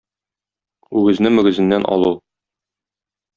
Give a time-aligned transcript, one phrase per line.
[1.01, 2.11] Үгезне мөгезеннән алу